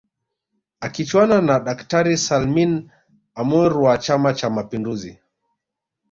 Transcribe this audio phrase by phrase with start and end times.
[0.79, 2.91] Akichuana na daktari Salmin
[3.35, 5.19] Amour wa chama cha mapinduzi